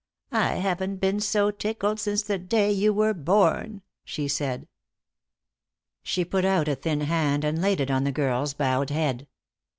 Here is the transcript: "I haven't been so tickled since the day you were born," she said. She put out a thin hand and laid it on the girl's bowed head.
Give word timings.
"I 0.31 0.55
haven't 0.55 0.95
been 0.95 1.19
so 1.19 1.51
tickled 1.51 1.99
since 1.99 2.23
the 2.23 2.39
day 2.39 2.71
you 2.71 2.91
were 2.91 3.13
born," 3.13 3.83
she 4.03 4.27
said. 4.27 4.67
She 6.01 6.25
put 6.25 6.43
out 6.43 6.67
a 6.67 6.73
thin 6.73 7.01
hand 7.01 7.43
and 7.43 7.61
laid 7.61 7.79
it 7.79 7.91
on 7.91 8.03
the 8.03 8.11
girl's 8.11 8.55
bowed 8.55 8.89
head. 8.89 9.27